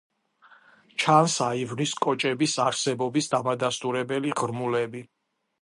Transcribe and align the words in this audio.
ჩანს 1.03 1.35
აივნის 1.49 1.93
კოჭების 2.05 2.57
არსებობის 2.65 3.31
დამადასტურებელი 3.35 4.35
ღრმულები. 4.43 5.07